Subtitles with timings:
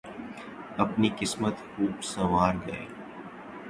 [0.83, 2.85] اپنی قسمت خوب سنوار گئے۔